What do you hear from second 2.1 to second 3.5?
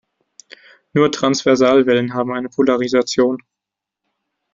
haben eine Polarisation.